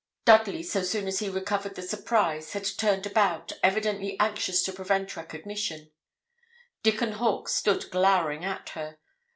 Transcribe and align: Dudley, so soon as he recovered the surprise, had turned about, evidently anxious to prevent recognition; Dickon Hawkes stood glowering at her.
Dudley, 0.25 0.63
so 0.63 0.81
soon 0.81 1.05
as 1.07 1.19
he 1.19 1.29
recovered 1.29 1.75
the 1.75 1.83
surprise, 1.83 2.53
had 2.53 2.65
turned 2.65 3.05
about, 3.05 3.51
evidently 3.61 4.19
anxious 4.19 4.63
to 4.63 4.73
prevent 4.73 5.15
recognition; 5.15 5.91
Dickon 6.81 7.11
Hawkes 7.11 7.53
stood 7.53 7.87
glowering 7.91 8.43
at 8.43 8.69
her. 8.69 8.97